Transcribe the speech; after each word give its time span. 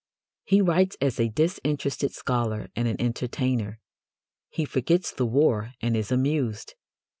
He 0.45 0.61
writes 0.61 0.97
as 0.99 1.19
a 1.19 1.29
disinterested 1.29 2.11
scholar 2.11 2.69
and 2.75 2.87
an 2.87 2.99
entertainer. 2.99 3.77
He 4.49 4.65
forgets 4.65 5.11
the 5.11 5.27
war 5.27 5.73
and 5.79 5.95
is 5.95 6.11
amused. 6.11 6.73